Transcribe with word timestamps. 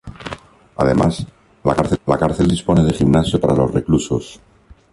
Además, 0.77 1.27
la 1.63 2.17
cárcel 2.17 2.47
dispone 2.47 2.83
de 2.83 2.91
gimnasio 2.93 3.39
para 3.39 3.53
los 3.53 3.71
reclusos. 3.71 4.39